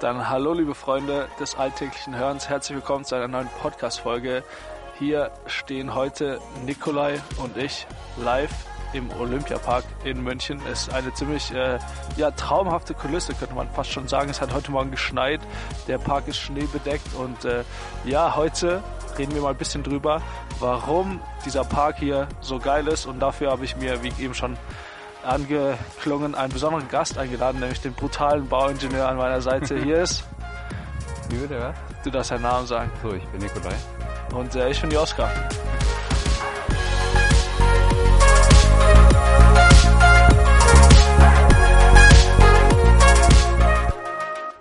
[0.00, 4.42] Dann hallo liebe Freunde des alltäglichen Hörens, herzlich willkommen zu einer neuen Podcast-Folge.
[4.98, 7.86] Hier stehen heute Nikolai und ich
[8.16, 8.50] live
[8.94, 10.58] im Olympiapark in München.
[10.72, 11.78] Es ist eine ziemlich äh,
[12.16, 14.30] ja, traumhafte Kulisse, könnte man fast schon sagen.
[14.30, 15.42] Es hat heute Morgen geschneit,
[15.86, 17.62] der Park ist schneebedeckt und äh,
[18.04, 18.82] ja, heute
[19.18, 20.22] reden wir mal ein bisschen drüber,
[20.60, 24.56] warum dieser Park hier so geil ist und dafür habe ich mir, wie eben schon
[25.24, 29.78] angeklungen, einen besonderen Gast eingeladen, nämlich den brutalen Bauingenieur an meiner Seite.
[29.82, 30.24] Hier ist.
[31.30, 31.74] Wie wird er?
[32.02, 32.90] Du darfst deinen Namen sagen.
[33.02, 33.74] So, ich bin Nikolai.
[34.34, 35.30] Und äh, ich bin Joska.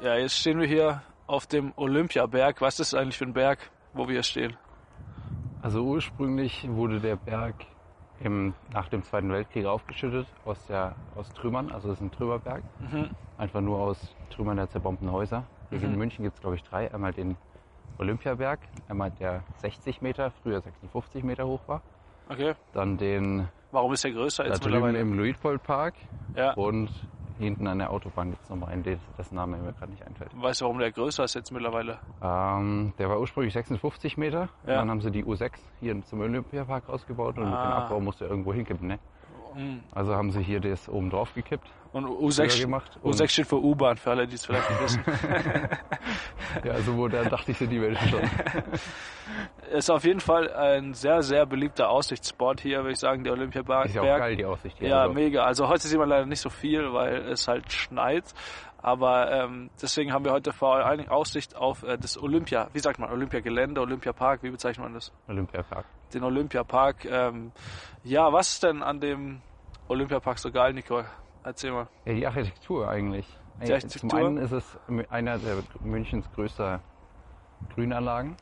[0.02, 2.62] Ja, jetzt stehen wir hier auf dem Olympiaberg.
[2.62, 3.60] Was ist das eigentlich für ein Berg,
[3.94, 4.58] wo wir hier stehen?
[5.62, 7.56] Also ursprünglich wurde der Berg
[8.24, 11.72] im, nach dem Zweiten Weltkrieg aufgeschüttet aus, der, aus Trümmern.
[11.72, 12.64] Also es ist ein Trümmerberg.
[12.80, 13.10] Mhm.
[13.38, 15.46] Einfach nur aus Trümmern der zerbombten Häuser.
[15.70, 16.92] Hier in München gibt es, glaube ich, drei.
[16.94, 17.38] Einmal den
[18.00, 21.82] Olympiaberg, einmal der 60 Meter, früher 56 Meter hoch war.
[22.28, 22.54] Okay.
[22.74, 25.00] Dann den Warum ist der größer da jetzt drüben mittlerweile?
[25.00, 25.94] im Luitpoldpark.
[26.36, 26.54] Ja.
[26.54, 26.90] Und
[27.40, 30.30] hinten an der Autobahn gibt es nochmal einen, des- dessen Name mir gerade nicht einfällt.
[30.36, 32.00] Weißt du, warum der größer ist jetzt mittlerweile?
[32.22, 34.50] Ähm, der war ursprünglich 56 Meter.
[34.68, 34.76] Ja.
[34.76, 37.86] Dann haben sie die U6 hier zum Olympiapark ausgebaut und mit dem Ah.
[37.86, 38.88] Abbau musste irgendwo hinkippen.
[38.88, 39.00] Ne?
[39.56, 39.84] Mhm.
[39.94, 41.68] Also haben sie hier das oben drauf gekippt.
[41.92, 44.82] Und Höher U6, gemacht und- U6 steht für U-Bahn, für alle, die es vielleicht nicht
[44.82, 45.04] wissen.
[46.64, 48.22] Ja, also wo da dachte ich, sind die Menschen schon.
[49.72, 53.86] Ist auf jeden Fall ein sehr, sehr beliebter Aussichtsspot hier, würde ich sagen, der Olympiaberg.
[53.86, 54.90] Ist ja auch geil, die Aussicht hier.
[54.90, 55.44] Ja, also, mega.
[55.44, 58.34] Also heute sieht man leider nicht so viel, weil es halt schneit.
[58.82, 62.98] Aber ähm, deswegen haben wir heute vor Dingen Aussicht auf äh, das Olympia, wie sagt
[62.98, 65.12] man, Olympiagelände, Olympiapark, wie bezeichnet man das?
[65.28, 65.86] Olympiapark.
[66.14, 67.06] Den Olympiapark.
[67.06, 67.52] Ähm,
[68.04, 69.42] ja, was ist denn an dem
[69.88, 71.04] Olympiapark so geil, Nico?
[71.44, 71.88] Erzähl mal.
[72.06, 73.28] Ja, die Architektur eigentlich.
[73.66, 74.10] Die Architektur?
[74.10, 74.78] Zum einen ist es
[75.10, 76.82] einer der Münchens größter
[77.74, 78.36] Grünanlagen.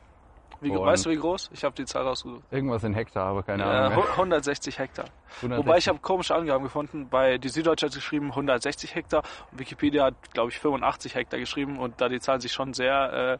[0.60, 1.50] Wie, Und- weißt du, wie groß?
[1.52, 2.42] Ich habe die Zahl rausgesucht.
[2.50, 3.96] Irgendwas in Hektar, aber keine Äh, Ahnung.
[4.02, 5.04] hu- 160 Hektar.
[5.42, 5.58] 160.
[5.66, 7.08] Wobei ich habe komische Angaben gefunden.
[7.08, 12.00] Bei die Süddeutsche hat geschrieben 160 Hektar Wikipedia hat, glaube ich, 85 Hektar geschrieben und
[12.00, 13.38] da die Zahlen sich schon sehr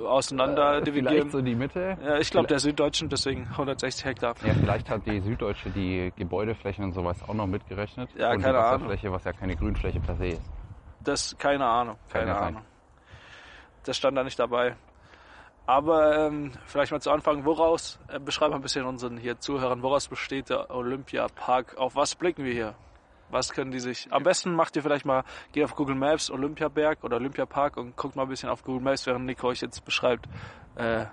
[0.00, 1.08] äh, auseinander Äh, dividieren.
[1.14, 1.96] Vielleicht so die Mitte.
[2.04, 4.34] ja, ich glaube der Süddeutschen, deswegen 160 Hektar.
[4.44, 8.10] Ja, vielleicht hat die Süddeutsche die Gebäudeflächen und sowas auch noch mitgerechnet.
[8.16, 8.72] Ja, und keine die Ahnung.
[8.88, 10.42] Wasserfläche, was ja keine Grünfläche per se ist.
[11.02, 12.42] Das keine Ahnung, keine sein.
[12.44, 12.62] Ahnung.
[13.84, 14.76] Das stand da nicht dabei.
[15.70, 19.84] Aber ähm, vielleicht mal zu Anfang, woraus, äh, beschreib mal ein bisschen unseren hier Zuhörern,
[19.84, 21.78] woraus besteht der Olympiapark?
[21.78, 22.74] Auf was blicken wir hier?
[23.30, 25.22] Was können die sich, am besten macht ihr vielleicht mal,
[25.52, 29.06] geht auf Google Maps Olympiaberg oder Olympiapark und guckt mal ein bisschen auf Google Maps,
[29.06, 30.26] während Nico euch jetzt beschreibt,
[30.74, 31.04] äh,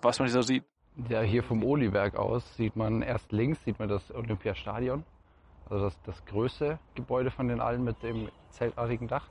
[0.00, 0.64] was man so sieht.
[1.10, 5.04] Ja, hier vom Oliberg aus sieht man erst links sieht man das Olympiastadion.
[5.68, 9.28] Also das, das größte Gebäude von den allen mit dem zeltartigen Dach.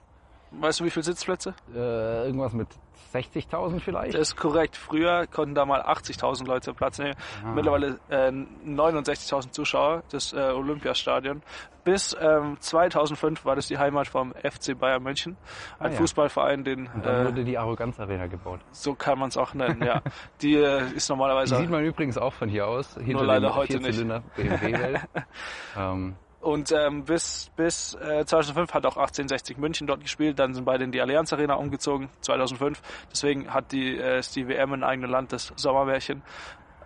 [0.59, 1.53] Weißt du, wie viele Sitzplätze?
[1.75, 2.67] Äh, irgendwas mit
[3.13, 4.13] 60.000 vielleicht.
[4.15, 4.75] Das ist korrekt.
[4.75, 7.15] Früher konnten da mal 80.000 Leute Platz nehmen.
[7.45, 7.51] Ah.
[7.53, 11.41] Mittlerweile äh, 69.000 Zuschauer, das äh, Olympiastadion.
[11.83, 15.35] Bis ähm, 2005 war das die Heimat vom FC Bayern München.
[15.79, 15.97] Ein Ah, ja.
[15.97, 18.61] Fußballverein, den Und dann äh, wurde die Arroganz Arena gebaut.
[18.71, 19.83] so kann man es auch nennen.
[19.83, 20.01] Ja,
[20.41, 23.55] die äh, ist Die normalerweise sieht man übrigens auch von hier aus, hinter leider dem
[23.55, 23.99] heute nicht.
[24.35, 25.01] BMW-Welt.
[25.77, 30.39] ähm, Und ähm, bis, bis äh, 2005 hat auch 1860 München dort gespielt.
[30.39, 32.81] Dann sind beide in die Allianz Arena umgezogen, 2005.
[33.09, 36.21] Deswegen hat die, äh, ist die WM in eigenem Land, das Sommermärchen,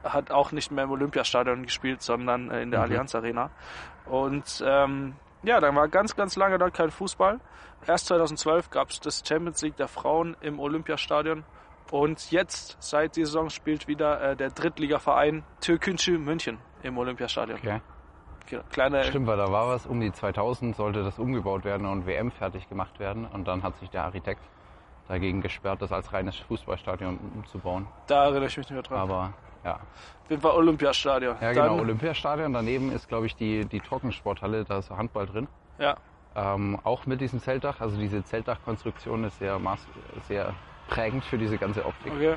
[0.04, 2.86] hat auch nicht mehr im Olympiastadion gespielt, sondern äh, in der Mhm.
[2.86, 3.50] Allianz Arena.
[4.06, 7.40] Und ähm, ja, dann war ganz, ganz lange dort kein Fußball.
[7.88, 11.44] Erst 2012 gab es das Champions League der Frauen im Olympiastadion.
[11.90, 17.58] Und jetzt, seit die Saison, spielt wieder äh, der Drittligaverein Türküncü München im Olympiastadion.
[17.58, 17.82] okay.
[18.72, 22.32] Kleine Stimmt, weil da war was, um die 2000 sollte das umgebaut werden und WM
[22.32, 23.26] fertig gemacht werden.
[23.26, 24.42] Und dann hat sich der Architekt
[25.08, 27.88] dagegen gesperrt, das als reines Fußballstadion umzubauen.
[28.08, 29.00] Da erinnere ich mich nicht mehr dran.
[29.00, 29.76] Aber ja.
[29.76, 31.36] Auf jeden Fall Olympiastadion.
[31.42, 32.54] Ja, genau, Dann, Olympiastadion.
[32.54, 35.48] Daneben ist, glaube ich, die, die Trockensporthalle, da ist Handball drin.
[35.78, 35.96] ja,
[36.36, 37.82] Ähm, auch mit diesem Zeltdach.
[37.82, 39.60] Also diese Zeltdachkonstruktion ist sehr,
[40.28, 40.54] sehr
[40.88, 42.14] prägend für diese ganze Optik.
[42.14, 42.36] okay.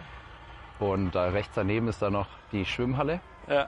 [0.79, 3.67] Und da rechts daneben ist da noch die Schwimmhalle, Ja.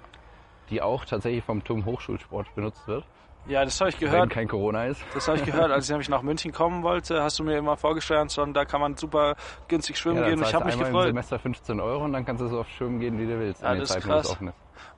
[0.71, 3.05] Die auch tatsächlich vom TUM Hochschulsport benutzt wird,
[3.49, 4.31] ja, das habe ich wenn gehört.
[4.31, 5.05] kein Corona ist.
[5.15, 7.77] Das habe ich gehört, als ich nämlich nach München kommen wollte, hast du mir immer
[7.77, 9.35] vorgeschwärmt, schon, da kann man super
[9.67, 10.43] günstig schwimmen Ja, gehen.
[10.43, 11.07] Ich habe mich einmal im gefreut.
[11.09, 13.63] Semester 15 Euro und dann kannst du so oft schwimmen gehen, wie du willst.
[13.63, 14.37] Ja, das ist Zeiten, krass.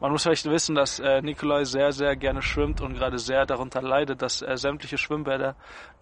[0.00, 3.80] Man muss vielleicht wissen, dass äh, Nikolai sehr, sehr gerne schwimmt und gerade sehr darunter
[3.80, 5.56] leidet, dass äh, sämtliche Schwimmbäder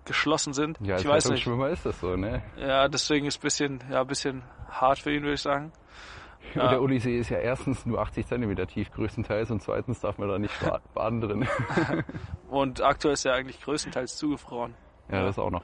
[0.05, 0.79] geschlossen sind.
[0.81, 1.45] Ja, ich als weiß nicht.
[1.45, 2.43] Schwimmer ist das so, ne?
[2.57, 5.73] Ja, deswegen ist bisschen, ja, ein bisschen hart für ihn, würde ich sagen.
[6.55, 6.65] Ja.
[6.65, 10.29] Und der Unisee ist ja erstens nur 80 Zentimeter tief größtenteils und zweitens darf man
[10.29, 11.49] da nicht ba- baden drin.
[12.51, 14.75] Und aktuell ist er eigentlich größtenteils zugefroren.
[15.11, 15.63] ja, das auch noch.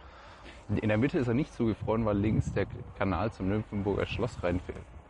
[0.70, 2.66] In der Mitte ist er nicht zugefroren, weil links der
[2.98, 4.36] Kanal zum Nymphenburger Schloss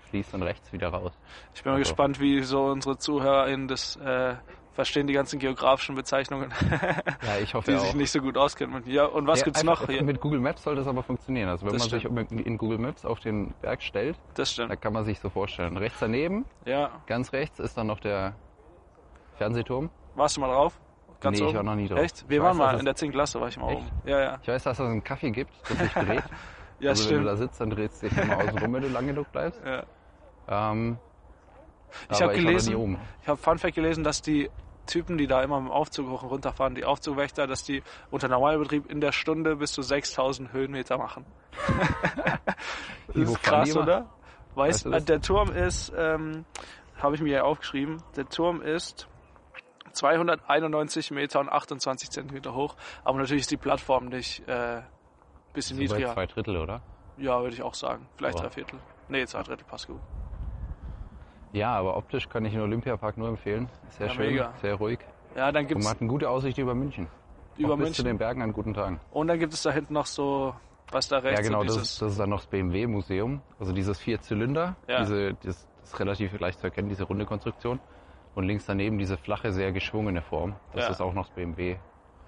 [0.08, 1.12] reinfließt und rechts wieder raus.
[1.54, 1.90] Ich bin mal Also.
[1.90, 4.34] gespannt, wie so unsere ZuhörerInnen das äh,
[4.72, 6.52] verstehen, die ganzen geografischen Bezeichnungen,
[7.26, 7.80] Ja, ich hoffe die auch.
[7.82, 8.82] sich nicht so gut auskennen.
[8.86, 9.88] Ja, und was Ja, gibt's einfach- noch?
[9.88, 10.02] Hier?
[10.04, 11.48] Mit Google Maps soll das aber funktionieren.
[11.48, 14.80] Also wenn Das man sich in Google Maps auf den Berg stellt, Das da stimmt.
[14.80, 15.76] kann man sich so vorstellen.
[15.76, 16.90] Rechts daneben, Ja.
[17.06, 18.34] ganz rechts, ist dann noch der
[19.36, 19.90] Fernsehturm.
[20.14, 20.78] Warst du mal drauf?
[21.20, 21.56] Ganz Nee, ich oben?
[21.56, 21.98] war noch nie drauf.
[21.98, 22.28] Echt?
[22.28, 23.10] Wir Ich waren weiß, mal in der 10.
[23.10, 23.78] Klasse, war ich mal Echt?
[23.80, 23.90] oben.
[24.04, 24.38] Ja, ja.
[24.40, 26.22] Ich weiß, dass es einen Kaffee gibt, der sich dreht.
[26.80, 27.26] Ja, also wenn du stimmt.
[27.26, 29.60] da sitzt, dann drehst du dich immer außen rum, wenn du lange genug bleibst.
[29.66, 29.82] Ja.
[30.48, 30.98] Ähm,
[32.10, 32.98] Ich habe gelesen, oben.
[33.22, 34.50] ich habe Fun Fact gelesen, dass die
[34.86, 37.82] Typen, die da immer mit dem Aufzug hoch und runter fahren, die Aufzugwächter, dass die
[38.10, 41.24] unter Normalbetrieb in der Stunde bis zu 6000 Höhenmeter machen.
[43.14, 44.06] Das ist krass, oder?
[44.54, 45.04] Weißt, Weißt du das?
[45.06, 46.44] der Turm ist, ähm,
[47.00, 49.08] habe ich mir ja aufgeschrieben, der Turm ist
[49.92, 54.82] 291 Meter und 28 Zentimeter hoch, aber natürlich ist die Plattform nicht äh,
[55.54, 56.12] bisschen niedriger.
[56.12, 56.82] zwei Drittel, oder?
[57.16, 58.06] Ja, würde ich auch sagen.
[58.16, 58.44] Vielleicht Boah.
[58.44, 58.78] drei Viertel.
[59.08, 60.00] Nee, zwei Drittel passt gut.
[61.52, 63.68] Ja, aber optisch kann ich den Olympiapark nur empfehlen.
[63.90, 64.52] Sehr Ja, schön, mega.
[64.60, 64.98] sehr ruhig.
[65.36, 67.08] Ja, dann Und gibt's man hat eine gute Aussicht über München.
[67.56, 69.00] über bis München zu den Bergen an guten Tagen.
[69.10, 70.54] und dann gibt es da hinten noch so,
[70.92, 73.40] was da rechts Ja, genau, das ist, das ist dann noch das BMW-Museum.
[73.58, 75.00] Also dieses vier Zylinder, Ja.
[75.00, 77.80] diese, das, das ist relativ leicht zu erkennen, diese runde Konstruktion.
[78.34, 80.54] Und links daneben diese flache, sehr geschwungene Form.
[80.72, 80.90] Das Ja.
[80.92, 81.76] ist auch noch das BMW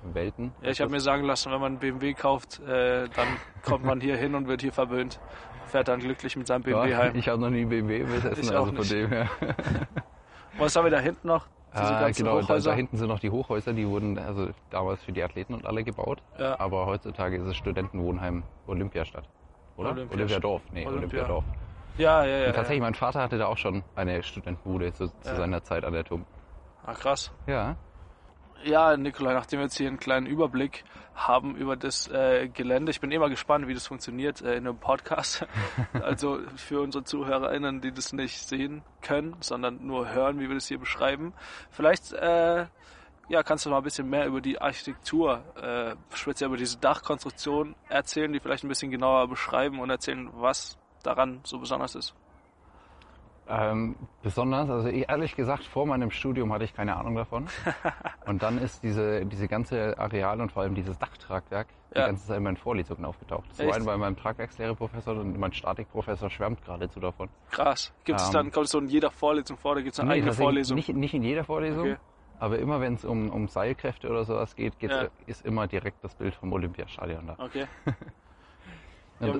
[0.02, 0.52] Welten.
[0.62, 3.28] Ja, ich habe mir sagen lassen, wenn man einen BMW kauft, äh, dann
[3.62, 5.20] kommt man hier hin und wird hier verwöhnt.
[5.70, 7.14] Fährt dann glücklich mit seinem BMW ja, heim.
[7.17, 8.93] Ich habe noch nie BMW besessen, Ich also von nicht.
[8.93, 9.28] dem her.
[10.58, 11.46] Was haben wir da hinten noch?
[11.72, 15.22] Ah, genau, da, da hinten sind noch die Hochhäuser, die wurden also damals für die
[15.22, 16.20] Athleten und alle gebaut.
[16.37, 16.58] Ja.
[16.58, 19.28] Aber heutzutage ist es Studentenwohnheim Olympiastadt.
[19.76, 19.90] Oder?
[19.90, 20.17] Olympiastadt.
[20.19, 20.62] Olympiadorf.
[20.72, 20.99] Nee, Olympia.
[20.99, 21.44] Olympiadorf.
[21.96, 22.46] Ja, ja, ja.
[22.49, 22.84] Und tatsächlich, ja.
[22.87, 25.37] mein Vater hatte da auch schon eine Studentenbude zu, zu Ja.
[25.37, 26.25] seiner Zeit an der TUM.
[26.84, 27.31] Ah, krass.
[27.46, 27.76] Ja.
[28.62, 30.84] Ja, Nikolai, nachdem wir jetzt hier einen kleinen Überblick
[31.14, 34.76] haben über das äh, Gelände, ich bin immer gespannt, wie das funktioniert äh, in einem
[34.76, 35.46] Podcast.
[35.94, 40.68] also für unsere ZuhörerInnen, die das nicht sehen können, sondern nur hören, wie wir das
[40.68, 41.32] hier beschreiben.
[41.70, 42.66] Vielleicht äh,
[43.30, 47.76] ja, kannst du mal ein bisschen mehr über die Architektur, äh, speziell über diese Dachkonstruktion
[47.88, 52.14] erzählen, die vielleicht ein bisschen genauer beschreiben und erzählen, was daran so besonders ist.
[53.50, 57.49] Ähm, besonders, also eh- ehrlich gesagt, vor meinem Studium hatte ich keine Ahnung davon.
[58.26, 62.06] und dann ist diese, diese ganze Areal und vor allem dieses Dachtragwerk die Ja.
[62.06, 63.52] ganze Zeit in meinen Vorlesungen aufgetaucht.
[63.56, 63.75] Zum Echt?
[63.75, 67.29] einen bei meinem Tragwerkslehrerprofessor und mein Statikprofessor schwärmt geradezu davon.
[67.50, 67.93] Krass.
[68.05, 70.14] Gibt es Ähm, dann, kommt so in jeder Vorlesung vor, da gibt es eine Nee,
[70.17, 70.76] eigene Vorlesung?
[70.76, 71.97] Nicht, nicht in jeder Vorlesung, Okay.
[72.38, 75.08] aber immer wenn es um, um Seilkräfte oder sowas geht, Ja.
[75.26, 77.37] ist immer direkt das Bild vom Olympiastadion da.
[77.44, 77.67] Okay.
[79.23, 79.35] Ja,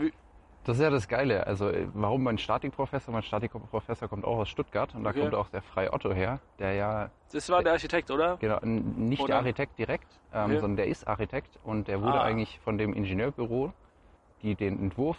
[0.65, 1.47] Das ist ja das Geile.
[1.47, 3.13] Also äh, warum mein Statikprofessor?
[3.15, 5.21] Mein Statikprofessor kommt auch aus Stuttgart und da Okay.
[5.21, 8.37] kommt auch der Frei Otto her, der ja das war der Architekt, oder?
[8.39, 9.29] genau nicht Oder?
[9.29, 10.59] der Architekt direkt, ähm, Okay.
[10.61, 12.25] sondern der ist Architekt und der wurde Ah.
[12.25, 13.73] eigentlich von dem Ingenieurbüro,
[14.43, 15.17] die den Entwurf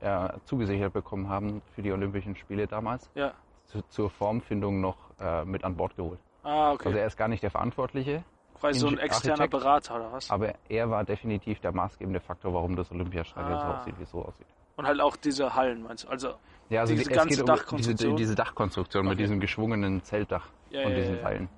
[0.00, 3.32] äh, zugesichert bekommen haben für die Olympischen Spiele damals, Ja.
[3.66, 6.20] zu, zur Formfindung noch äh, mit an Bord geholt.
[6.44, 6.86] Ah, okay.
[6.86, 8.22] Also er ist gar nicht der Verantwortliche,
[8.58, 9.50] Quasi so ein externer Architekt.
[9.50, 10.30] Berater oder was?
[10.30, 13.74] aber er war definitiv der maßgebende Faktor, warum das Olympiastadion so Ah.
[13.74, 14.46] aussieht, wie es so aussieht.
[14.78, 16.08] Und halt auch diese Hallen, meinst du?
[16.08, 16.34] Also,
[16.70, 18.16] Ja, also Diese die, ganze um diese, Dachkonstruktion?
[18.16, 19.22] diese Dachkonstruktion mit Okay.
[19.24, 21.22] diesem geschwungenen Zeltdach Ja, und ja, diesen ja.
[21.22, 21.48] Seilen.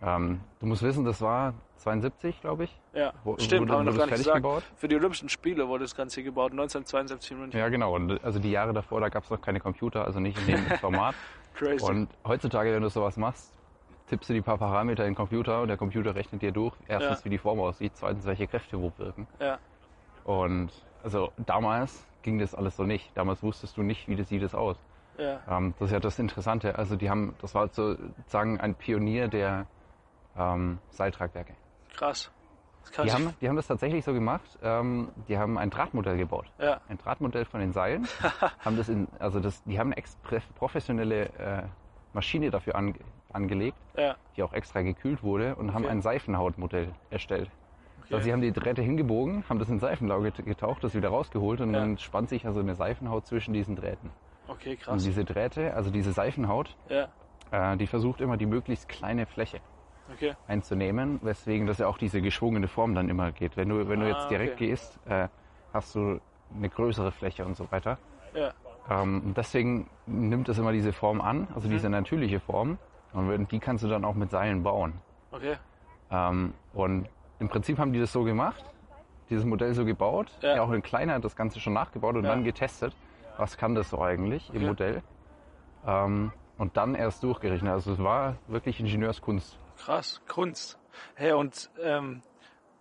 [0.00, 2.78] Ähm, du musst wissen, das war 72, glaube ich.
[2.92, 3.12] ja.
[3.24, 4.36] Wo- Stimmt, wurde- haben wir noch gar nicht gesagt.
[4.36, 4.62] gebaut?
[4.76, 7.58] Für die Olympischen Spiele wurde das Ganze hier gebaut, 1972 in München.
[7.58, 7.94] Ja, genau.
[7.94, 10.66] Und also die Jahre davor, da gab es noch keine Computer, also nicht in dem
[10.80, 11.14] Format.
[11.54, 11.84] Crazy.
[11.84, 13.52] Und heutzutage, wenn du sowas machst,
[14.08, 16.74] tippst du die paar Parameter in den Computer und der Computer rechnet dir durch.
[16.86, 17.24] Erstens, Ja.
[17.24, 19.26] wie die Form aussieht, zweitens, welche Kräfte wo wirken.
[19.40, 19.58] ja.
[20.24, 20.70] Und
[21.02, 23.10] also damals ging das alles so nicht.
[23.16, 24.76] Damals wusstest du nicht, wie das sieht es aus.
[25.18, 25.40] Ja.
[25.48, 26.76] Ähm, das ist ja das Interessante.
[26.78, 29.66] Also die haben, das war sozusagen ein Pionier der
[30.36, 31.54] ähm, Seiltragwerke.
[31.96, 32.30] Krass.
[33.04, 34.58] Die haben, die haben das tatsächlich so gemacht.
[34.62, 36.46] Ähm, die haben ein Drahtmodell gebaut.
[36.58, 36.80] Ja.
[36.88, 38.06] Ein Drahtmodell von den Seilen.
[38.60, 40.02] haben das in, also das, die haben eine
[40.54, 41.62] professionelle äh,
[42.12, 42.94] Maschine dafür ange,
[43.32, 44.16] angelegt, Ja.
[44.36, 45.92] die auch extra gekühlt wurde und haben Okay.
[45.92, 47.50] ein Seifenhautmodell erstellt.
[48.08, 48.14] Okay.
[48.14, 51.74] Also sie haben die Drähte hingebogen, haben das in Seifenlauge getaucht, das wieder rausgeholt und
[51.74, 51.80] Ja.
[51.80, 54.10] dann spannt sich also eine Seifenhaut zwischen diesen Drähten.
[54.46, 55.04] Okay, Und krass.
[55.04, 57.08] diese Drähte, also diese Seifenhaut, Ja.
[57.50, 59.60] äh, die versucht immer die möglichst kleine Fläche
[60.10, 60.34] Okay.
[60.46, 63.58] einzunehmen, weswegen das ja auch diese geschwungene Form dann immer geht.
[63.58, 64.68] Wenn du, wenn du Ah, jetzt direkt okay.
[64.68, 65.28] gehst, äh,
[65.74, 66.18] hast du
[66.56, 67.98] eine größere Fläche und so weiter.
[68.34, 68.54] Ja.
[68.88, 71.72] Ähm, und deswegen nimmt es immer diese Form an, also Mhm.
[71.72, 72.78] diese natürliche Form.
[73.12, 74.94] Und die kannst du dann auch mit Seilen bauen.
[75.30, 75.56] Okay.
[76.10, 77.06] Ähm, und
[77.40, 78.64] im Prinzip haben die das so gemacht,
[79.30, 80.56] dieses Modell so gebaut, Ja.
[80.56, 80.62] ja.
[80.62, 82.30] auch in kleiner das Ganze schon nachgebaut und Ja.
[82.30, 82.94] dann getestet,
[83.36, 84.66] was kann das so eigentlich im.
[84.66, 85.02] Modell.
[85.86, 87.70] Ähm, und dann erst durchgerechnet.
[87.72, 89.56] Also es war wirklich Ingenieurskunst.
[89.78, 90.20] Krass.
[90.26, 90.76] Kunst.
[91.14, 92.22] Hey, und ähm,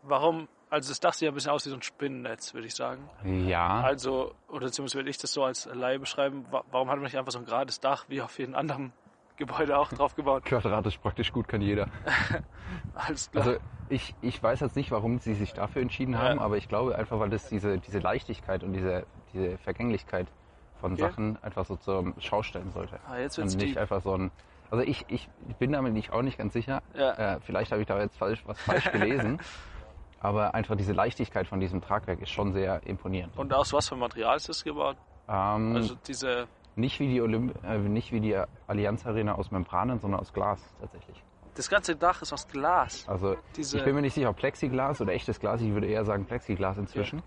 [0.04, 2.76] warum Also das Dach sieht ja ein bisschen aus wie so ein Spinnennetz, würde ich
[2.76, 3.10] sagen.
[3.24, 6.46] Ja, Also, oder zumindest würde ich das so als Laie beschreiben.
[6.52, 8.92] Wa- Warum hat man nicht einfach so ein gerades Dach wie auf jedem anderen
[9.38, 10.44] Gebäude auch drauf gebaut?
[10.46, 11.88] quadratisch praktisch gut kann jeder.
[12.96, 13.46] Alles klar.
[13.48, 16.20] Also ich, ich weiß jetzt nicht, warum sie sich dafür entschieden Ja.
[16.20, 20.28] haben, aber ich glaube einfach, weil das diese, diese Leichtigkeit und diese, diese Vergänglichkeit
[20.82, 21.02] von Okay.
[21.04, 23.00] Sachen einfach so zur Schau stellen sollte.
[23.08, 23.78] ah, jetzt Und wird's nicht deep.
[23.82, 24.32] einfach so ein.
[24.70, 25.30] Also ich, ich
[25.60, 26.82] bin damit nicht auch nicht ganz sicher.
[26.94, 27.36] Ja.
[27.36, 29.40] Äh, vielleicht habe ich da jetzt falsch, was falsch gelesen.
[30.20, 33.38] aber einfach diese Leichtigkeit von diesem Tragwerk ist schon sehr imponierend.
[33.38, 34.98] Und aus was für Material ist das gebaut?
[35.30, 36.48] Ähm, Also diese,
[36.78, 40.62] nicht, wie die Olymp äh, nicht wie die Allianz Arena aus Membranen, sondern aus Glas
[40.80, 41.22] tatsächlich.
[41.56, 43.08] das ganze Dach ist aus Glas.
[43.08, 45.60] Also Diese- ich bin mir nicht sicher, ob Plexiglas oder echtes Glas.
[45.62, 47.24] Ich würde eher sagen Plexiglas inzwischen.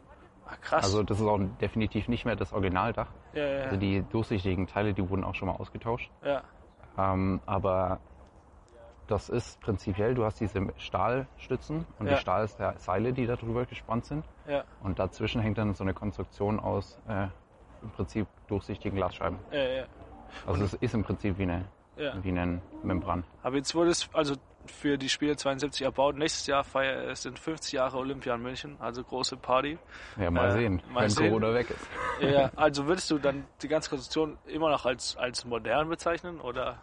[0.46, 0.84] Ah, krass.
[0.84, 3.08] Also das ist auch definitiv nicht mehr das Originaldach.
[3.32, 3.80] ja, ja, Also ja.
[3.80, 6.10] die durchsichtigen Teile, die wurden auch schon mal ausgetauscht.
[6.24, 6.42] ja.
[6.98, 8.00] Ähm, aber
[9.06, 12.14] das ist prinzipiell, du hast diese Stahlstützen und Ja.
[12.14, 14.24] die Stahlseile, die da drüber gespannt sind.
[14.46, 17.28] Ja, Und dazwischen hängt dann so eine Konstruktion aus äh,
[17.82, 19.38] im Prinzip durchsichtigen Glasscheiben.
[19.50, 19.84] ja, ja,
[20.46, 21.64] Also es ist im Prinzip wie eine,
[21.96, 22.12] ja.
[22.22, 23.24] wie eine Membran.
[23.42, 24.34] Aber jetzt wurde es also
[24.66, 26.16] für die Spiele 72 erbaut.
[26.16, 29.78] Nächstes Jahr feier, es sind 50 Jahre Olympia in München, also große Party.
[30.18, 31.28] Ja, mal Äh, sehen, mal wenn sehen.
[31.28, 31.88] Corona weg ist.
[32.20, 36.78] Ja, also würdest du dann die ganze Konstruktion immer noch als, als modern bezeichnen oder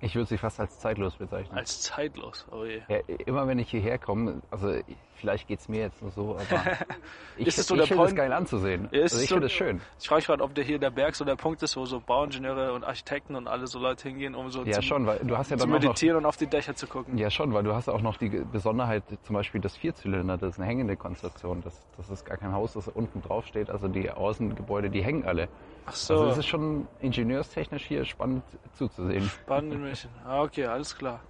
[0.00, 1.56] Ich würde sie fast als zeitlos bezeichnen.
[1.58, 2.46] als zeitlos?
[2.50, 2.80] Oh je.
[2.88, 4.84] Ja, immer wenn ich hierher komme, also ich-
[5.20, 6.62] vielleicht geht's mir jetzt nur so, aber
[7.36, 8.86] ich, Ist es so ich finde es geil anzusehen.
[8.90, 9.80] Ist also es ich so- finde es schön.
[10.00, 12.00] Ich frage mich gerade, ob der hier der Berg so der Punkt ist, wo so
[12.00, 15.36] Bauingenieure und Architekten und alle so Leute hingehen, um so Ja, zu, schon, weil du
[15.38, 17.16] hast ja zu dann noch, meditieren und auf die Dächer zu gucken.
[17.18, 20.58] ja schon, weil du hast auch noch die Besonderheit, zum Beispiel das Vierzylinder, das ist
[20.58, 21.62] eine hängende Konstruktion.
[21.62, 23.70] Das, das ist gar kein Haus, das unten drauf steht.
[23.70, 25.48] Also die Außengebäude, die hängen alle.
[25.86, 28.42] Ach so, Also es ist schon ingenieurstechnisch hier spannend
[28.74, 29.22] zuzusehen.
[29.28, 30.10] spannend München.
[30.24, 31.20] Ah, okay, alles klar.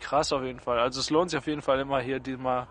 [0.00, 0.78] Krass auf jeden Fall.
[0.78, 2.66] Also es lohnt sich auf jeden Fall immer hier die mal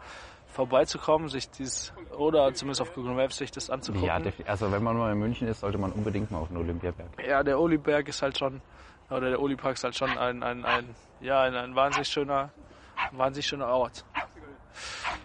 [0.47, 4.07] vorbeizukommen, sich dies oder zumindest auf Google Maps sich das anzugucken.
[4.07, 7.07] Ja, also wenn man mal in München ist, sollte man unbedingt mal auf den Olympiaberg.
[7.25, 8.61] Ja, der Oliberg ist halt schon,
[9.09, 12.49] oder der Olipark ist halt schon ein, ein, ein, ja, ein, ein wahnsinnig schöner,
[13.11, 14.03] wahnsinnig schöner Ort.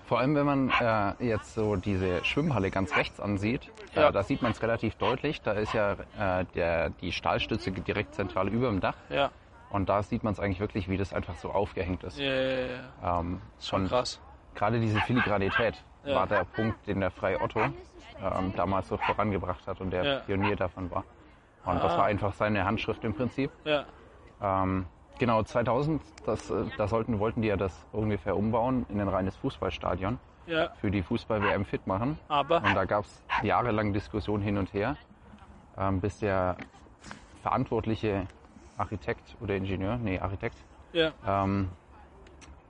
[0.07, 4.09] Vor allem, wenn man äh, jetzt so diese Schwimmhalle ganz rechts ansieht, Ja.
[4.09, 5.41] äh, da sieht man es relativ deutlich.
[5.41, 8.97] Da ist ja äh, der, die Stahlstütze direkt zentral über dem Dach.
[9.09, 9.31] Ja,
[9.71, 12.19] Und da sieht man es eigentlich wirklich, wie das einfach so aufgehängt ist.
[12.19, 12.67] ja, ja,
[13.03, 13.21] ja.
[13.21, 14.21] Ähm, schon krass.
[14.55, 16.15] Gerade diese Filigranität Ja.
[16.15, 17.73] war der Punkt, den der Frei Otto
[18.23, 20.19] ähm, damals so vorangebracht hat und der Ja.
[20.21, 21.05] Pionier davon war.
[21.65, 21.99] Und das Ah.
[21.99, 23.51] war einfach seine Handschrift im Prinzip.
[23.65, 23.87] Ja,
[24.41, 24.87] Ähm,
[25.19, 29.37] genau, 2000, das, äh, da sollten, wollten die ja das ungefähr umbauen in ein reines
[29.37, 32.19] Fußballstadion ja, für die Fußball-WM fit machen.
[32.29, 34.97] aber, Und da gab es jahrelang Diskussionen hin und her,
[35.79, 36.57] ähm, bis der
[37.43, 38.27] verantwortliche
[38.77, 40.57] Architekt oder Ingenieur, nee, Architekt,
[40.93, 41.69] ja, ähm,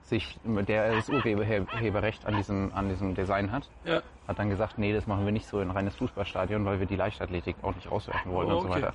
[0.02, 4.92] sich, der das Urheberrecht an diesem, an diesem Design hat, ja, hat dann gesagt, nee,
[4.92, 7.88] das machen wir nicht so in ein reines Fußballstadion, weil wir die Leichtathletik auch nicht
[7.88, 8.92] auswerten wollen Oh, und so weiter.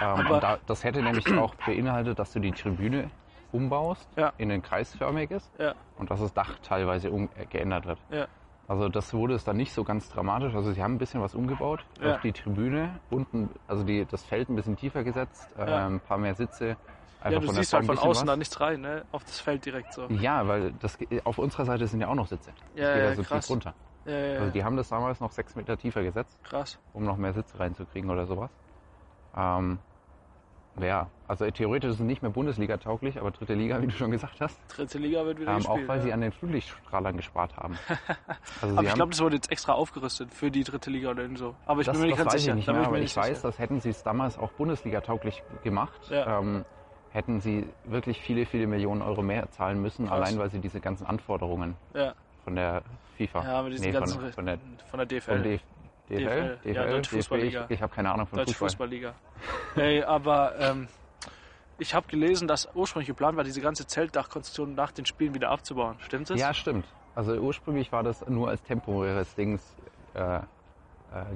[0.00, 3.10] Ähm, und da, das hätte nämlich auch beinhaltet, dass du die Tribüne
[3.50, 4.32] umbaust, Ja.
[4.38, 7.98] in ein kreisförmiges ja, und dass das Dach teilweise um, äh, geändert wird.
[8.10, 8.26] ja,
[8.68, 10.54] Also das wurde es dann nicht so ganz dramatisch.
[10.54, 11.84] Also sie haben ein bisschen was umgebaut.
[12.00, 12.14] Ja.
[12.16, 15.86] Auch die Tribüne unten, also die, das Feld ein bisschen tiefer gesetzt, Ja.
[15.88, 16.76] ein paar mehr Sitze.
[17.20, 18.38] Einfach ja, du von siehst halt von außen da was.
[18.38, 19.04] nichts rein, ne?
[19.12, 20.06] Auf das Feld direkt so.
[20.08, 22.52] Ja, weil das, auf unserer Seite sind ja auch noch Sitze.
[22.74, 23.44] Das Ja, geht ja, also krass.
[23.46, 23.74] tief runter.
[24.06, 26.78] Ja, ja, Also die haben das damals noch sechs Meter tiefer gesetzt, krass.
[26.92, 28.50] um noch mehr Sitze reinzukriegen oder sowas.
[29.36, 29.78] Ähm,
[30.80, 34.40] ja, also theoretisch ist es nicht mehr Bundesliga-tauglich, aber dritte Liga, wie du schon gesagt
[34.40, 34.58] hast.
[34.68, 35.84] Dritte Liga wird wieder Ähm, gespielt.
[35.84, 36.02] auch weil ja.
[36.02, 37.78] sie an den Flutlichtstrahlern gespart haben.
[38.62, 41.54] Also Aber ich glaube, das wurde jetzt extra aufgerüstet für die dritte Liga oder so.
[41.66, 42.52] Aber ich das, bin mir nicht das ganz weiß sicher.
[42.52, 46.00] ich nicht mehr, aber ich nicht weiß, dass hätten sie es damals auch Bundesliga-tauglich gemacht,
[46.10, 46.38] Ja.
[46.40, 46.64] ähm,
[47.12, 50.20] hätten sie wirklich viele, viele Millionen Euro mehr zahlen müssen, Krass.
[50.20, 52.14] allein weil sie diese ganzen Anforderungen Ja,
[52.44, 52.82] von der
[53.18, 54.58] FIFA, ja mit diesen nee, ganzen von, von der
[54.90, 55.32] von der DFL.
[55.34, 55.42] von
[56.18, 57.64] DFL, DFL, ja, Deutsche Fußballliga.
[57.68, 58.68] ich, ich habe keine Ahnung von Deutsche Fußball.
[58.68, 59.14] Fußballliga.
[59.74, 60.88] Hey, aber ähm,
[61.78, 65.96] ich habe gelesen, dass ursprünglich geplant war, diese ganze Zeltdachkonstruktion nach den Spielen wieder abzubauen.
[66.00, 66.38] Stimmt das?
[66.40, 66.86] Ja, stimmt.
[67.14, 69.74] Also ursprünglich war das nur als temporäres Dings
[70.14, 70.40] äh, äh,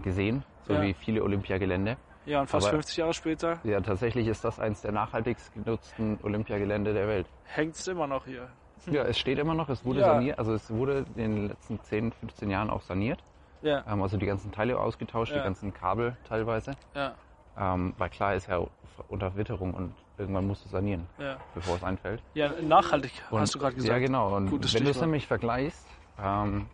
[0.03, 0.83] gesehen, so Ja.
[0.83, 1.97] wie viele Olympiagelände.
[2.25, 6.19] Ja, und fast Aber- 50 Jahre später Ja, tatsächlich ist das eins der nachhaltigst genutzten
[6.23, 7.27] Olympiagelände der Welt.
[7.45, 8.49] hängt es immer noch hier.
[8.91, 10.15] Ja, es steht immer noch, es wurde Ja.
[10.15, 13.23] saniert, also es wurde in den letzten 10, 15 Jahren auch saniert.
[13.67, 15.39] Ja, Ähm, also die ganzen Teile ausgetauscht, Ja.
[15.39, 16.77] die ganzen Kabel teilweise.
[16.95, 17.15] ja,
[17.59, 18.65] Ähm, weil klar ist ja
[19.09, 21.39] unter Witterung und irgendwann musst du sanieren, ja.
[21.55, 22.23] bevor es einfällt.
[22.35, 23.93] Ja, nachhaltig, Und, hast du gerade gesagt.
[23.93, 24.37] Ja, genau.
[24.37, 25.87] Und Gutes wenn du es nämlich vergleichst,
[26.23, 26.67] ähm,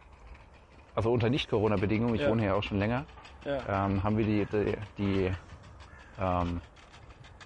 [0.94, 2.28] also unter Nicht-Corona-Bedingungen, ich Ja.
[2.28, 3.04] wohne hier auch schon länger,
[3.44, 3.87] Ja.
[3.87, 5.32] ähm, haben wir die, die, die
[6.20, 6.61] ähm,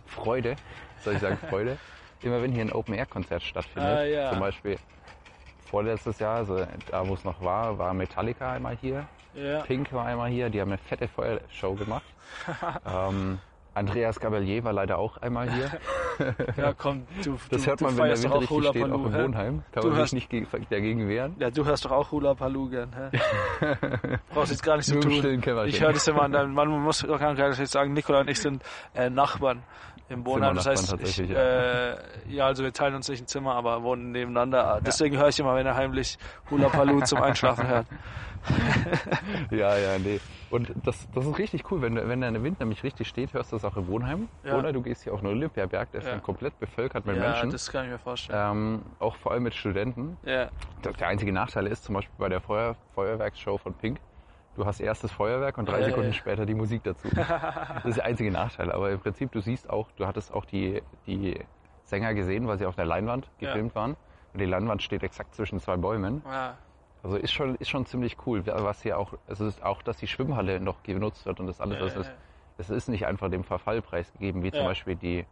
[0.07, 0.57] Freude,
[1.05, 1.77] soll ich sagen Freude,
[2.23, 4.31] immer wenn hier ein Open-Air-Konzert stattfindet, Ah, ja.
[4.31, 4.79] zum Beispiel
[5.71, 9.07] vorletztes Jahr, also da wo es noch war, war Metallica einmal hier.
[9.37, 9.61] Ja.
[9.61, 12.05] Pink war einmal hier, die haben eine fette Feuershow gemacht.
[12.87, 13.39] ähm,
[13.77, 15.71] Andreas Gabalier war leider auch einmal hier.
[16.57, 18.57] Ja, komm, du, Das du, hört du man, wenn der feierst Wind doch auch richtig
[18.57, 19.23] Hula steht, auch im hä?
[19.23, 19.63] Wohnheim.
[19.71, 21.37] Kann Du man hörst- sich nicht ge- dagegen wehren.
[21.39, 23.19] Ja, du hörst doch auch Hula Paloo gern, hä?
[24.33, 25.13] Brauchst jetzt gar nicht so tun.
[25.67, 28.31] Ich höre das immer an deinem Mann, man muss doch gar nicht sagen, Nikola und
[28.31, 28.63] ich sind
[28.95, 29.63] äh, Nachbarn
[30.09, 30.55] im Wohnheim.
[30.55, 31.97] Das heißt, ich, äh,
[32.29, 34.81] ja, also wir teilen uns nicht ein Zimmer, aber wohnen nebeneinander.
[34.87, 36.17] Deswegen höre ich immer, wenn er heimlich
[36.51, 37.87] Hula Paloo zum Einschlafen hört.
[39.51, 40.21] Ja, ja, nee.
[40.51, 43.57] Und das, das ist richtig cool, wenn, wenn der Wind nämlich richtig steht, hörst du
[43.57, 44.29] das auch im Wohnheim.
[44.45, 44.57] Ja.
[44.57, 46.13] Oder du gehst hier auf den Olympiaberg, der ist Ja.
[46.13, 47.51] dann komplett bevölkert mit Ja, Menschen.
[47.51, 48.39] das kann ich mir vorstellen.
[48.57, 50.17] Ähm, auch vor allem mit Studenten.
[50.25, 50.49] Ja,
[50.99, 53.99] Der einzige Nachteil ist zum Beispiel bei der Feuer, Feuerwerksshow von Pink,
[54.55, 56.15] du hast erst das Feuerwerk und drei Ja, Sekunden ja.
[56.15, 57.09] später die Musik dazu.
[57.17, 58.71] Das ist der einzige Nachteil.
[58.73, 61.39] Aber im Prinzip, du siehst auch, du hattest auch die, die
[61.83, 63.49] Sänger gesehen, weil sie auf der Leinwand Ja.
[63.49, 63.97] gefilmt waren.
[64.33, 66.23] Und die Leinwand steht exakt zwischen zwei Bäumen.
[66.25, 66.57] ja,
[67.07, 68.45] Also ist schon, ist schon ziemlich cool.
[68.47, 71.79] Was hier auch, es ist auch, dass die Schwimmhalle noch genutzt wird und das alles,
[71.95, 72.13] Ja, ist,
[72.59, 74.67] es ist nicht einfach dem Verfall preisgegeben, wie zum Ja.
[74.67, 75.25] Beispiel die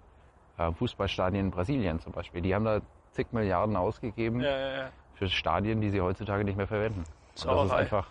[0.57, 2.43] äh, Fußballstadien in Brasilien zum Beispiel.
[2.43, 7.03] Die haben da zig Milliarden ausgegeben ja, für Stadien, die sie heutzutage nicht mehr verwenden.
[7.45, 8.07] Und das ist einfach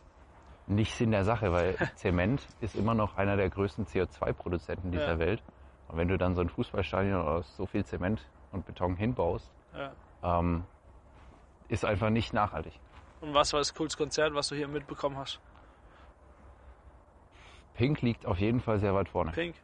[0.68, 5.20] nicht Sinn der Sache, weil Zement ist immer noch einer der größten CO2-Produzenten dieser.
[5.20, 5.42] Welt.
[5.88, 8.20] Und wenn du dann so ein Fußballstadion aus so viel Zement
[8.52, 9.50] und Beton hinbaust,
[10.22, 10.66] ähm,
[11.70, 12.74] ist einfach nicht nachhaltig.
[13.24, 15.40] Und was war das coolste Konzert, was du hier mitbekommen hast?
[17.76, 19.32] Pink liegt auf jeden Fall sehr weit vorne.
[19.32, 19.56] Pink?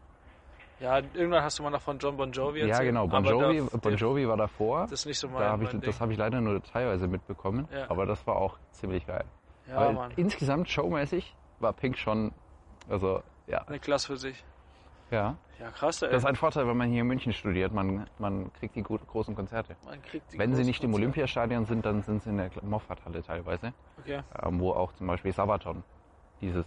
[0.80, 2.88] Ja, irgendwann hast du mal noch von John Bon Jovi Ja, erzählt.
[2.88, 3.06] genau.
[3.08, 4.84] Bon Jovi, der- bon Jovi war davor.
[4.84, 7.68] Das ist nicht so mein, Da hab ich, das habe ich leider nur teilweise mitbekommen.
[7.74, 7.89] Ja.
[7.89, 9.25] Aber das war auch ziemlich geil.
[9.68, 10.12] Ja, Mann.
[10.16, 12.32] insgesamt showmäßig war Pink schon,
[12.89, 14.42] also ja, Eine Klasse für sich.
[15.12, 15.36] Ja.
[15.60, 16.10] Ja, krass, ey.
[16.10, 17.74] Das ist ein Vorteil, wenn man hier in München studiert.
[17.74, 19.75] Man, man kriegt die großen Konzerte.
[19.86, 20.96] Man kriegt die Wenn sie nicht im Konzerte.
[21.04, 24.22] Olympiastadion sind, dann sind sie in der Moffathalle teilweise, Okay.
[24.42, 25.84] ähm, wo auch zum Beispiel Sabaton
[26.39, 26.66] dieses,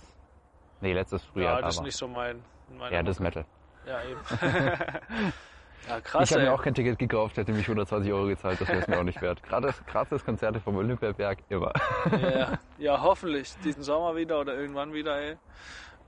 [0.83, 1.85] nee, letztes Frühjahr Ja, da das ist war.
[1.87, 2.45] nicht so mein.
[2.79, 3.47] mein ja, das ist Metal.
[3.87, 4.21] Ja, eben.
[5.89, 8.69] ja, krass, ich habe mir auch kein Ticket gekauft, hätte mich 120 Euro gezahlt, das
[8.69, 9.43] wäre es mir auch nicht wert.
[9.43, 11.73] Gratis, gratis Konzerte vom Olympiaberg, immer.
[12.21, 12.59] ja.
[12.77, 13.55] ja, hoffentlich.
[13.65, 15.37] Diesen Sommer wieder oder irgendwann wieder, ey.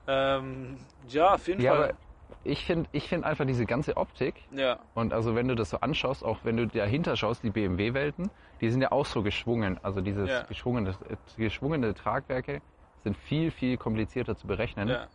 [0.07, 1.95] Ähm, ja, auf jeden Ja, Fall.
[2.43, 5.79] Ich finde ich find einfach diese ganze Optik ja, und also wenn du das so
[5.79, 8.29] anschaust, auch wenn du dahinter schaust, die BMW-Welten,
[8.61, 9.79] die sind ja auch so geschwungen.
[9.83, 10.43] Also dieses Ja.
[10.43, 12.61] geschwungene, äh, geschwungene Tragwerke
[13.03, 14.89] sind viel, viel komplizierter zu berechnen.
[14.89, 15.07] ja,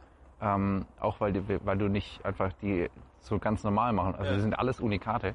[0.43, 2.89] Ähm, auch weil, die, weil du nicht einfach die
[3.21, 4.15] so ganz normal machen.
[4.15, 4.37] Also Ja.
[4.37, 5.35] die sind alles Unikate.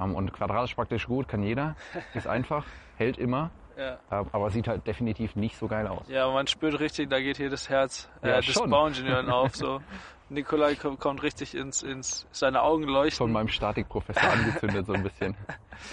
[0.00, 1.74] Ähm, und quadratisch praktisch gut, kann jeder.
[2.14, 2.64] Ist einfach,
[2.96, 3.98] hält immer, ja.
[4.10, 6.08] ähm, aber sieht halt definitiv nicht so geil aus.
[6.08, 8.70] Ja, man spürt richtig, da geht hier das Herz äh, Ja, des schon.
[8.70, 9.54] Bauingenieurs auf.
[9.56, 9.80] So.
[10.30, 13.18] Nikolai ko- kommt richtig ins, ins, seine Augen leuchten.
[13.18, 15.36] Von meinem Statikprofessor angezündet so ein bisschen.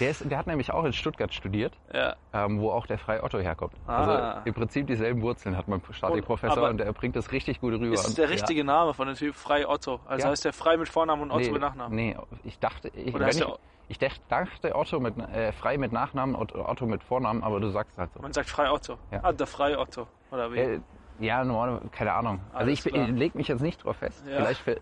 [0.00, 1.74] Der, ist, der hat nämlich auch in Stuttgart studiert.
[1.92, 3.74] ja, ähm, wo auch der Frei Otto herkommt.
[3.86, 3.96] Ah.
[4.32, 7.72] Also im Prinzip dieselben Wurzeln hat mein Statikprofessor aber und, der bringt das richtig gut
[7.74, 7.94] rüber.
[7.94, 9.34] ist Und- der richtige Name von dem Typ?
[9.34, 10.00] Frei Otto.
[10.06, 10.30] Also Ja.
[10.30, 11.34] heißt der Frei mit Vornamen und Ja.
[11.36, 11.96] Otto Nee, mit Nachnamen?
[11.96, 13.44] nee, ich dachte, ich, Oder wenn ich,
[13.88, 17.70] ich dach- dachte Otto mit, äh, Frei mit Nachnamen und Otto mit Vornamen, aber du
[17.70, 18.20] sagst halt so.
[18.20, 18.98] Man sagt Frei Otto.
[19.10, 19.20] Ja.
[19.24, 20.06] Ah, der Frei Otto.
[20.30, 20.58] Oder wie?
[20.58, 20.80] Äh,
[21.20, 22.40] ja, normalerweise, keine Ahnung.
[22.52, 24.24] Also Alles ich, ich leg mich jetzt nicht drauf fest.
[24.26, 24.36] Ja.
[24.36, 24.80] Vielleicht für,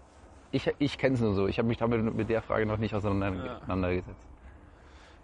[0.53, 1.46] ich, ich kenne es nur so.
[1.46, 3.57] Ich habe mich damit mit der Frage noch nicht auseinander- Ja.
[3.59, 4.29] auseinandergesetzt.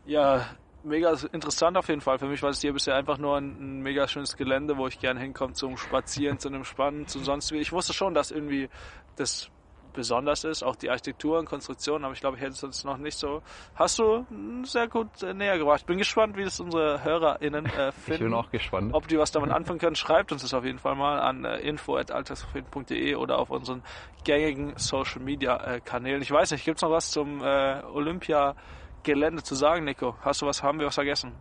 [0.05, 0.47] Ja,
[0.83, 2.19] mega interessant auf jeden Fall.
[2.19, 4.99] Für mich war es hier bisher einfach nur ein, ein mega schönes Gelände, wo ich
[4.99, 7.59] gern hinkomme zum Spazieren, zu einem Spannen, zu sonst wie.
[7.59, 8.69] Ich wusste schon, dass irgendwie
[9.17, 9.51] das
[9.93, 12.97] besonders ist, auch die Architektur und Konstruktion, aber ich glaube, ich hätte es uns noch
[12.99, 13.43] nicht so.
[13.75, 15.87] Hast du mm, sehr gut äh, näher gebracht.
[15.87, 18.25] Bin gespannt, wie das unsere HörerInnen äh, Ich finden.
[18.25, 18.95] bin auch gespannt.
[18.95, 21.59] Ob die was damit anfangen können, schreibt uns das auf jeden Fall mal an äh,
[21.59, 23.83] info.alltagsprophet.de oder auf unseren
[24.25, 26.23] gängigen Social Media äh, Kanälen.
[26.23, 30.17] Ich weiß nicht, gibt's noch was zum äh, Olympia-Gelände zu sagen, Nico?
[30.23, 31.33] Hast du was, haben wir was vergessen?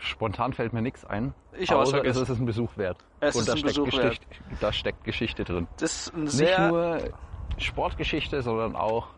[0.00, 1.34] Spontan fällt mir nichts ein.
[1.52, 2.98] Ich was außer es ist ein Besuch wert.
[3.20, 4.20] Es und ist da ein steckt Besuch wert.
[4.20, 4.26] Geschichte,
[4.60, 5.66] da steckt Geschichte drin.
[5.78, 6.98] Das ist ein Nicht sehr, nur
[7.58, 9.08] Sportgeschichte, sondern auch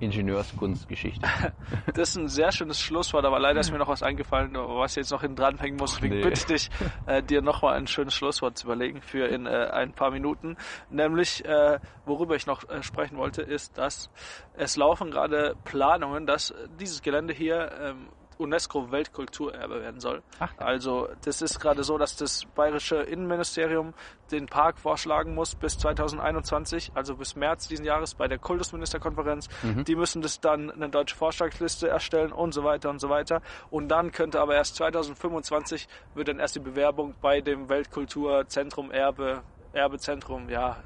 [0.00, 1.26] Ingenieurskunstgeschichte.
[1.94, 4.96] das ist ein sehr schönes Schlusswort, aber leider ist mir noch was eingefallen, was ich
[4.96, 5.94] jetzt noch hinten dranhängen muss.
[5.94, 6.22] Deswegen Nee.
[6.22, 6.70] bitte ich dich,
[7.06, 10.56] äh, dir nochmal ein schönes Schlusswort zu überlegen für in äh, ein paar Minuten.
[10.90, 14.10] Nämlich, äh, worüber ich noch äh, sprechen wollte, ist, dass
[14.54, 18.08] es laufen gerade Planungen, dass dieses Gelände hier ähm,
[18.44, 20.22] UNESCO-Weltkulturerbe werden soll.
[20.38, 20.52] Ach.
[20.58, 23.94] Also das ist gerade so, dass das bayerische Innenministerium
[24.30, 29.48] den Park vorschlagen muss bis 2021, also bis März diesen Jahres bei der Kultusministerkonferenz.
[29.86, 33.42] Die müssen das dann eine deutsche Vorschlagsliste erstellen und so weiter und so weiter.
[33.70, 39.42] Und dann könnte aber erst 2025 wird dann erst die Bewerbung bei dem Weltkulturzentrum Erbe
[39.74, 40.76] Erbezentrum, ja,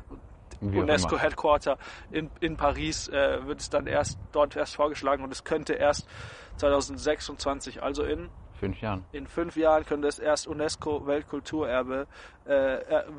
[0.61, 1.23] Wie auch UNESCO immer.
[1.23, 1.79] Headquarter
[2.11, 6.09] in, in Paris äh, wird es dann erst dort erst vorgeschlagen und es könnte erst
[6.57, 9.05] 2026, also in fünf Jahren.
[9.13, 12.07] In fünf Jahren könnte es erst UNESCO-Weltkulturerbe
[12.45, 12.51] äh,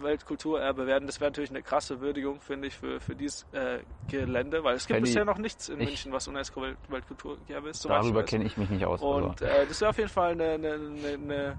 [0.02, 1.06] Weltkulturerbe werden.
[1.08, 4.86] Das wäre natürlich eine krasse Würdigung, finde ich, für, für dieses äh, Gelände, weil es
[4.86, 7.86] gibt Kenny, bisher noch nichts in München, was UNESCO-Weltkulturerbe ist.
[7.86, 9.02] Darüber kenne ich mich nicht aus.
[9.02, 9.45] Und also.
[9.45, 11.58] äh, das wäre auf jeden Fall eine, eine, eine, eine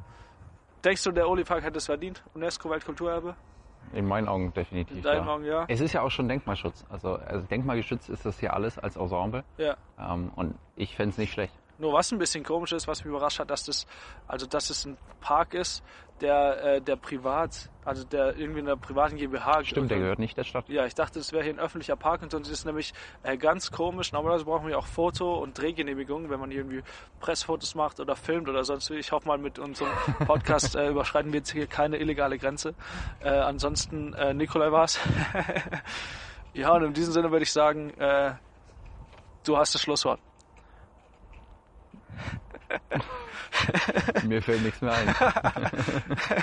[0.84, 2.22] Denkst du, der Olipark hätte es verdient?
[2.34, 3.36] UNESCO-Weltkulturerbe?
[3.92, 5.02] In meinen Augen In definitiv.
[5.02, 5.32] deinen ja.
[5.32, 5.64] Augen, ja?
[5.68, 6.84] Es ist ja auch schon Denkmalschutz.
[6.88, 9.42] Also, also denkmalgeschützt ist das hier alles als Ensemble.
[9.58, 9.76] Ja.
[9.98, 11.54] Ähm, und ich fände es nicht schlecht.
[11.80, 13.86] Nur was ein bisschen komisch ist, was mich überrascht hat, dass das,
[14.28, 15.82] also dass es ein Park ist,
[16.20, 20.36] der, äh, der privat, also der irgendwie in einer privaten GmbH Stimmt, der gehört nicht
[20.36, 20.68] der Stadt.
[20.68, 23.36] Ja, ich dachte, es wäre hier ein öffentlicher Park und sonst ist es nämlich äh,
[23.36, 24.12] ganz komisch.
[24.12, 26.82] Normalerweise brauchen wir auch Foto- und Drehgenehmigungen, wenn man irgendwie
[27.20, 28.96] Pressfotos macht oder filmt oder sonst wie.
[28.96, 29.90] Ich hoffe mal, mit unserem
[30.26, 32.74] Podcast äh, überschreiten wir jetzt hier keine illegale Grenze.
[33.20, 35.00] Äh, ansonsten, äh, Nikolai war's.
[36.54, 38.32] ja, und in diesem Sinne würde ich sagen, äh,
[39.44, 40.20] du hast das Schlusswort.
[44.26, 45.14] Mir fällt nichts mehr ein.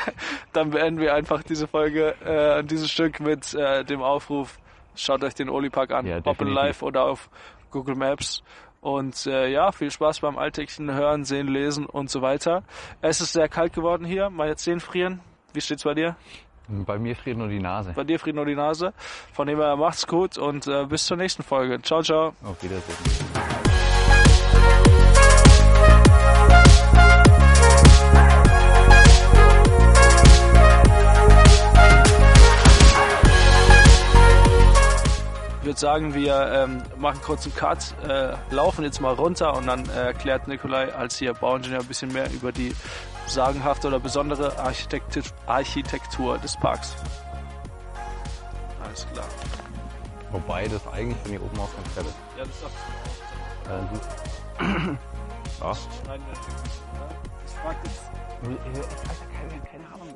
[0.54, 4.58] Dann beenden wir einfach diese Folge äh, dieses Stück mit äh, dem Aufruf,
[4.96, 6.56] schaut euch den Oli-Park an, Ja, definitiv.
[6.56, 7.30] live oder auf
[7.72, 8.44] Google Maps.
[8.82, 12.64] Und äh, ja, viel Spaß beim alltäglichen Hören, Sehen, Lesen und so weiter.
[13.02, 15.20] Es ist sehr kalt geworden hier, meine Zehen frieren.
[15.54, 16.16] Wie steht's bei dir?
[16.70, 17.94] Bei mir friert nur die Nase.
[17.96, 18.94] Bei dir friert nur die Nase.
[19.34, 21.82] Von dem her macht's gut und äh, bis zur nächsten Folge.
[21.82, 22.34] Ciao, ciao.
[22.44, 23.37] Auf Wiedersehen.
[35.68, 39.88] Würde sagen, wir ähm, machen kurz einen Cut, äh, laufen jetzt mal runter und dann
[39.90, 42.74] äh, erklärt Nikolai als hier Bauingenieur ein bisschen mehr über die
[43.28, 46.96] sagenhafte oder besondere Architektur, Architektur des Parks.
[48.82, 49.28] Alles klar.
[50.32, 52.16] Wobei das eigentlich von hier oben aus ganz geil ist.
[52.38, 52.72] Ja, das ist doch.
[53.70, 53.84] Äh,
[55.62, 55.72] ja.
[57.46, 58.02] Ich frag jetzt.
[58.42, 60.16] Ich weiß ja keine, keine Ahnung.